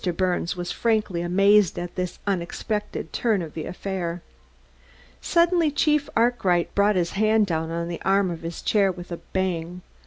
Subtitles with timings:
[0.17, 4.23] Birnes was frankly amazed at this unexpected turn of the affair.
[5.21, 9.17] Suddenly Chief Arkwright brought his hand down on the arm of his chair with a
[9.17, 9.83] bang.